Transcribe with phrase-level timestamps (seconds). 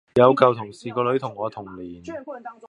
[0.15, 2.03] 有舊同事個女同我同年